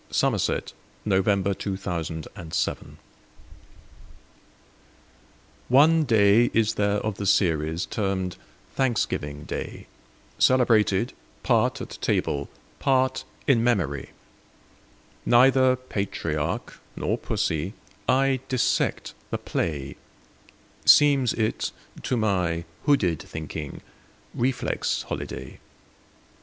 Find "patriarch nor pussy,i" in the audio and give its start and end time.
15.75-18.39